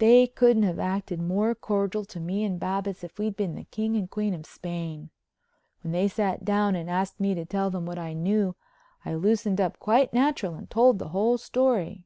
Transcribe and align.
They 0.00 0.26
couldn't 0.26 0.64
have 0.64 0.78
acted 0.78 1.18
more 1.18 1.54
cordial 1.54 2.04
to 2.04 2.20
me 2.20 2.44
and 2.44 2.60
Babbitts 2.60 3.02
if 3.02 3.18
we'd 3.18 3.36
been 3.36 3.54
the 3.54 3.64
King 3.64 3.96
and 3.96 4.10
Queen 4.10 4.34
of 4.34 4.44
Spain. 4.44 5.08
When 5.80 5.92
they 5.92 6.08
sat 6.08 6.44
down 6.44 6.74
and 6.76 6.90
asked 6.90 7.20
me 7.20 7.34
to 7.34 7.46
tell 7.46 7.70
them 7.70 7.86
what 7.86 7.98
I 7.98 8.12
knew 8.12 8.54
I 9.06 9.14
loosened 9.14 9.58
up 9.58 9.78
quite 9.78 10.12
natural 10.12 10.56
and 10.56 10.68
told 10.68 10.98
the 10.98 11.08
whole 11.08 11.38
story. 11.38 12.04